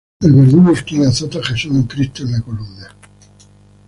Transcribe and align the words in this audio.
El 0.19 0.33
verdugo 0.33 0.71
es 0.71 0.81
quien 0.81 1.05
azota 1.05 1.37
a 1.37 1.43
Jesús 1.43 1.75
en 1.75 1.83
cristo 1.83 2.23
en 2.23 2.31
la 2.31 2.41
columna 2.41 2.89